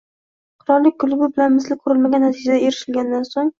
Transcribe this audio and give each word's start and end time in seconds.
Qirollik 0.63 0.97
klubi 1.03 1.29
bilan 1.35 1.53
misli 1.59 1.79
ko‘rilmagan 1.85 2.29
natijaga 2.29 2.67
erishgandan 2.71 3.33
so‘ng 3.33 3.49